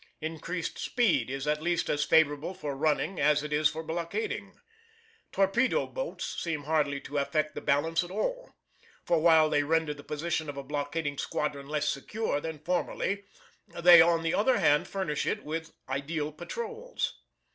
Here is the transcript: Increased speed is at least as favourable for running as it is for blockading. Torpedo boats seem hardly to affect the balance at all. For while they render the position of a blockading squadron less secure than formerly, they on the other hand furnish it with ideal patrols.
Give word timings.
Increased 0.19 0.79
speed 0.79 1.29
is 1.29 1.45
at 1.45 1.61
least 1.61 1.87
as 1.87 2.03
favourable 2.03 2.55
for 2.55 2.75
running 2.75 3.19
as 3.19 3.43
it 3.43 3.53
is 3.53 3.69
for 3.69 3.83
blockading. 3.83 4.55
Torpedo 5.31 5.85
boats 5.85 6.25
seem 6.41 6.63
hardly 6.63 6.99
to 7.01 7.19
affect 7.19 7.53
the 7.53 7.61
balance 7.61 8.03
at 8.03 8.09
all. 8.09 8.49
For 9.03 9.19
while 9.19 9.47
they 9.47 9.61
render 9.61 9.93
the 9.93 10.03
position 10.03 10.49
of 10.49 10.57
a 10.57 10.63
blockading 10.63 11.19
squadron 11.19 11.67
less 11.67 11.87
secure 11.87 12.41
than 12.41 12.57
formerly, 12.57 13.25
they 13.67 14.01
on 14.01 14.23
the 14.23 14.33
other 14.33 14.57
hand 14.57 14.87
furnish 14.87 15.27
it 15.27 15.43
with 15.43 15.71
ideal 15.87 16.31
patrols. 16.31 17.19